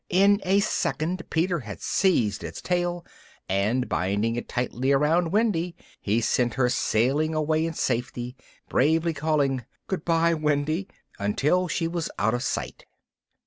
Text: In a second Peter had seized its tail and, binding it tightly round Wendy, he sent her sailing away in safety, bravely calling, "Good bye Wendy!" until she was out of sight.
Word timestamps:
In 0.09 0.41
a 0.43 0.61
second 0.61 1.21
Peter 1.29 1.59
had 1.59 1.79
seized 1.79 2.43
its 2.43 2.59
tail 2.59 3.05
and, 3.47 3.87
binding 3.87 4.35
it 4.35 4.49
tightly 4.49 4.91
round 4.93 5.31
Wendy, 5.31 5.75
he 6.01 6.21
sent 6.21 6.55
her 6.55 6.69
sailing 6.69 7.35
away 7.35 7.67
in 7.67 7.73
safety, 7.75 8.35
bravely 8.67 9.13
calling, 9.13 9.63
"Good 9.85 10.03
bye 10.03 10.33
Wendy!" 10.33 10.87
until 11.19 11.67
she 11.67 11.87
was 11.87 12.09
out 12.17 12.33
of 12.33 12.41
sight. 12.41 12.87